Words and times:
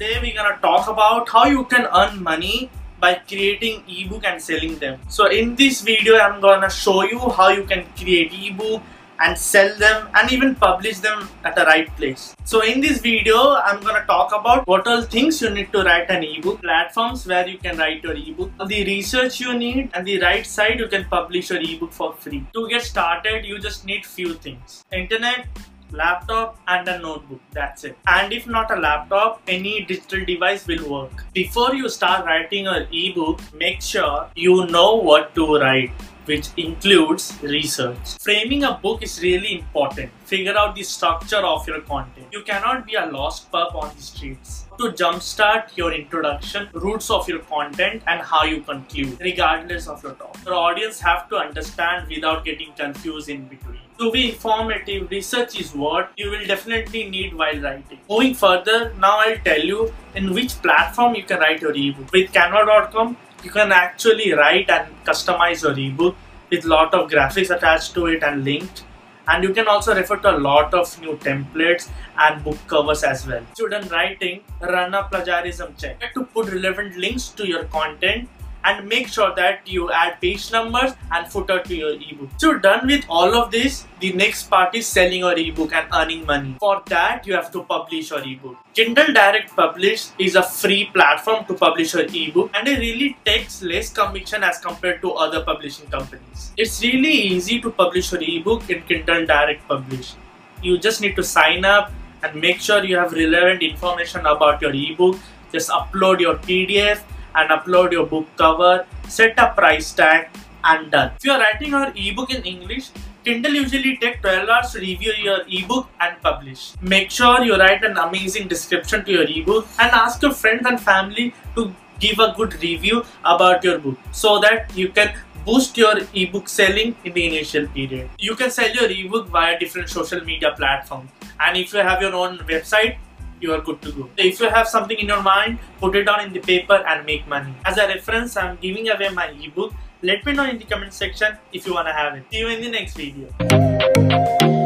today 0.00 0.18
we're 0.22 0.34
gonna 0.34 0.58
talk 0.62 0.88
about 0.88 1.28
how 1.28 1.44
you 1.44 1.64
can 1.72 1.86
earn 1.94 2.22
money 2.22 2.70
by 3.00 3.14
creating 3.30 3.82
ebook 3.86 4.24
and 4.24 4.40
selling 4.40 4.78
them. 4.78 4.98
So 5.08 5.26
in 5.26 5.56
this 5.56 5.82
video 5.82 6.16
I'm 6.18 6.40
gonna 6.40 6.70
show 6.70 7.02
you 7.02 7.18
how 7.18 7.48
you 7.50 7.64
can 7.64 7.84
create 7.98 8.32
ebook 8.32 8.80
and 9.18 9.36
sell 9.36 9.68
them 9.76 10.08
and 10.14 10.32
even 10.32 10.54
publish 10.54 11.00
them 11.00 11.28
at 11.44 11.54
the 11.54 11.66
right 11.66 11.94
place. 11.98 12.34
So 12.44 12.62
in 12.62 12.80
this 12.80 13.02
video 13.02 13.36
I'm 13.56 13.82
gonna 13.82 14.06
talk 14.06 14.32
about 14.32 14.66
what 14.66 14.86
all 14.86 15.02
things 15.02 15.42
you 15.42 15.50
need 15.50 15.70
to 15.72 15.82
write 15.82 16.08
an 16.08 16.24
ebook, 16.24 16.62
platforms 16.62 17.26
where 17.26 17.46
you 17.46 17.58
can 17.58 17.76
write 17.76 18.02
your 18.02 18.14
ebook, 18.14 18.52
the 18.68 18.84
research 18.84 19.38
you 19.38 19.52
need 19.52 19.90
and 19.92 20.06
the 20.06 20.18
right 20.22 20.46
side 20.46 20.78
you 20.78 20.88
can 20.88 21.04
publish 21.10 21.50
your 21.50 21.60
ebook 21.60 21.92
for 21.92 22.14
free. 22.14 22.42
To 22.54 22.66
get 22.70 22.82
started 22.82 23.44
you 23.44 23.58
just 23.58 23.84
need 23.84 24.06
few 24.06 24.32
things. 24.32 24.82
Internet, 24.90 25.46
laptop 25.92 26.58
and 26.68 26.88
a 26.88 26.98
notebook 26.98 27.40
that's 27.52 27.84
it 27.84 27.96
and 28.06 28.32
if 28.32 28.46
not 28.46 28.70
a 28.70 28.80
laptop 28.80 29.42
any 29.48 29.84
digital 29.84 30.24
device 30.24 30.66
will 30.66 30.88
work 30.90 31.24
before 31.32 31.74
you 31.74 31.88
start 31.88 32.24
writing 32.24 32.64
your 32.64 32.86
ebook 32.92 33.40
make 33.54 33.82
sure 33.82 34.28
you 34.34 34.66
know 34.66 34.96
what 34.96 35.34
to 35.34 35.56
write 35.56 35.92
which 36.30 36.48
includes 36.56 37.36
research. 37.42 38.16
Framing 38.20 38.64
a 38.64 38.72
book 38.82 39.02
is 39.02 39.20
really 39.22 39.58
important. 39.58 40.10
Figure 40.24 40.56
out 40.56 40.74
the 40.74 40.82
structure 40.82 41.42
of 41.52 41.66
your 41.66 41.80
content. 41.80 42.26
You 42.32 42.42
cannot 42.42 42.86
be 42.86 42.94
a 42.94 43.06
lost 43.06 43.50
pup 43.50 43.74
on 43.74 43.90
the 43.96 44.02
streets. 44.02 44.66
To 44.78 44.92
jumpstart 44.92 45.76
your 45.76 45.92
introduction, 45.92 46.68
roots 46.72 47.10
of 47.10 47.28
your 47.28 47.40
content 47.40 48.02
and 48.06 48.20
how 48.22 48.44
you 48.44 48.60
conclude, 48.62 49.18
regardless 49.20 49.88
of 49.88 50.02
your 50.02 50.12
topic. 50.12 50.44
Your 50.46 50.54
audience 50.54 51.00
have 51.00 51.28
to 51.30 51.36
understand 51.36 52.08
without 52.08 52.44
getting 52.44 52.72
confused 52.74 53.28
in 53.28 53.46
between. 53.48 53.79
To 54.00 54.10
be 54.10 54.30
informative, 54.30 55.10
research 55.10 55.60
is 55.60 55.74
what 55.74 56.12
you 56.16 56.30
will 56.30 56.46
definitely 56.46 57.10
need 57.10 57.34
while 57.34 57.60
writing. 57.60 57.98
Moving 58.08 58.32
further, 58.34 58.94
now 58.98 59.18
I'll 59.18 59.36
tell 59.44 59.60
you 59.60 59.92
in 60.14 60.32
which 60.32 60.54
platform 60.62 61.14
you 61.14 61.22
can 61.22 61.38
write 61.40 61.60
your 61.60 61.74
ebook. 61.74 62.10
With 62.10 62.32
Canva.com, 62.32 63.18
you 63.44 63.50
can 63.50 63.72
actually 63.72 64.32
write 64.32 64.70
and 64.70 64.88
customize 65.04 65.62
your 65.62 65.78
ebook 65.78 66.16
with 66.50 66.64
lot 66.64 66.94
of 66.94 67.10
graphics 67.10 67.54
attached 67.54 67.92
to 67.92 68.06
it 68.06 68.22
and 68.22 68.42
linked 68.42 68.84
and 69.28 69.44
you 69.44 69.52
can 69.52 69.68
also 69.68 69.94
refer 69.94 70.16
to 70.16 70.30
a 70.30 70.38
lot 70.38 70.72
of 70.72 71.00
new 71.02 71.16
templates 71.18 71.90
and 72.18 72.42
book 72.42 72.56
covers 72.66 73.02
as 73.04 73.26
well. 73.26 73.44
Student 73.52 73.90
writing, 73.90 74.40
run 74.60 74.94
a 74.94 75.04
plagiarism 75.04 75.74
check 75.78 76.14
to 76.14 76.24
put 76.24 76.50
relevant 76.50 76.96
links 76.96 77.28
to 77.40 77.46
your 77.46 77.64
content 77.64 78.28
and 78.64 78.88
make 78.88 79.08
sure 79.08 79.34
that 79.34 79.66
you 79.66 79.90
add 79.90 80.20
page 80.20 80.50
numbers 80.52 80.92
and 81.12 81.26
footer 81.28 81.60
to 81.62 81.74
your 81.74 81.94
ebook. 81.94 82.30
So 82.36 82.58
done 82.58 82.86
with 82.86 83.04
all 83.08 83.34
of 83.34 83.50
this, 83.50 83.86
the 84.00 84.12
next 84.12 84.44
part 84.50 84.74
is 84.74 84.86
selling 84.86 85.20
your 85.20 85.38
ebook 85.38 85.72
and 85.72 85.86
earning 85.94 86.26
money. 86.26 86.56
For 86.60 86.82
that, 86.86 87.26
you 87.26 87.34
have 87.34 87.50
to 87.52 87.62
publish 87.64 88.10
your 88.10 88.22
ebook. 88.22 88.56
Kindle 88.74 89.12
Direct 89.12 89.54
Publish 89.56 90.08
is 90.18 90.36
a 90.36 90.42
free 90.42 90.90
platform 90.92 91.44
to 91.46 91.54
publish 91.54 91.94
your 91.94 92.04
ebook 92.04 92.50
and 92.54 92.68
it 92.68 92.78
really 92.78 93.16
takes 93.24 93.62
less 93.62 93.92
commission 93.92 94.44
as 94.44 94.58
compared 94.58 95.00
to 95.02 95.12
other 95.12 95.42
publishing 95.44 95.86
companies. 95.86 96.52
It's 96.56 96.82
really 96.82 97.12
easy 97.12 97.60
to 97.60 97.70
publish 97.70 98.12
your 98.12 98.22
ebook 98.22 98.68
in 98.70 98.82
Kindle 98.82 99.26
Direct 99.26 99.66
Publish. 99.66 100.14
You 100.62 100.78
just 100.78 101.00
need 101.00 101.16
to 101.16 101.22
sign 101.22 101.64
up 101.64 101.90
and 102.22 102.40
make 102.40 102.60
sure 102.60 102.84
you 102.84 102.96
have 102.96 103.12
relevant 103.12 103.62
information 103.62 104.26
about 104.26 104.60
your 104.60 104.72
ebook. 104.74 105.16
Just 105.52 105.70
upload 105.70 106.20
your 106.20 106.36
PDF 106.36 107.00
and 107.34 107.50
upload 107.50 107.92
your 107.92 108.06
book 108.06 108.26
cover, 108.36 108.86
set 109.08 109.38
a 109.38 109.52
price 109.54 109.92
tag 109.92 110.28
and 110.64 110.90
done. 110.90 111.12
If 111.16 111.24
you 111.24 111.32
are 111.32 111.40
writing 111.40 111.70
your 111.70 111.92
ebook 111.94 112.32
in 112.32 112.42
English, 112.42 112.90
Kindle 113.24 113.54
usually 113.54 113.96
take 113.98 114.22
12 114.22 114.48
hours 114.48 114.72
to 114.72 114.80
review 114.80 115.12
your 115.12 115.40
ebook 115.46 115.88
and 116.00 116.20
publish. 116.22 116.72
Make 116.80 117.10
sure 117.10 117.44
you 117.44 117.56
write 117.56 117.84
an 117.84 117.98
amazing 117.98 118.48
description 118.48 119.04
to 119.04 119.12
your 119.12 119.24
ebook 119.28 119.66
and 119.78 119.90
ask 119.92 120.22
your 120.22 120.32
friends 120.32 120.66
and 120.66 120.80
family 120.80 121.34
to 121.54 121.74
give 121.98 122.18
a 122.18 122.32
good 122.36 122.54
review 122.62 123.04
about 123.24 123.62
your 123.62 123.78
book 123.78 123.98
so 124.10 124.40
that 124.40 124.74
you 124.74 124.88
can 124.88 125.12
boost 125.44 125.76
your 125.76 125.94
ebook 126.14 126.48
selling 126.48 126.96
in 127.04 127.12
the 127.12 127.26
initial 127.26 127.66
period. 127.68 128.08
You 128.18 128.34
can 128.36 128.50
sell 128.50 128.70
your 128.70 128.90
ebook 128.90 129.28
via 129.28 129.58
different 129.58 129.90
social 129.90 130.24
media 130.24 130.54
platforms 130.56 131.10
and 131.40 131.56
if 131.56 131.72
you 131.72 131.80
have 131.80 132.00
your 132.00 132.14
own 132.14 132.38
website 132.38 132.96
you 133.40 133.52
are 133.52 133.60
good 133.60 133.80
to 133.82 133.92
go. 133.92 134.08
If 134.16 134.40
you 134.40 134.48
have 134.48 134.68
something 134.68 134.98
in 134.98 135.06
your 135.06 135.22
mind, 135.22 135.58
put 135.78 135.96
it 135.96 136.04
down 136.04 136.20
in 136.20 136.32
the 136.32 136.40
paper 136.40 136.84
and 136.86 137.06
make 137.06 137.26
money. 137.26 137.54
As 137.64 137.78
a 137.78 137.86
reference, 137.86 138.36
I'm 138.36 138.56
giving 138.60 138.88
away 138.88 139.08
my 139.10 139.28
ebook. 139.28 139.74
Let 140.02 140.24
me 140.24 140.32
know 140.32 140.44
in 140.44 140.58
the 140.58 140.64
comment 140.64 140.94
section 140.94 141.36
if 141.52 141.66
you 141.66 141.74
wanna 141.74 141.92
have 141.92 142.14
it. 142.16 142.24
See 142.30 142.38
you 142.38 142.48
in 142.48 142.60
the 142.62 142.70
next 142.70 142.96
video. 142.96 144.59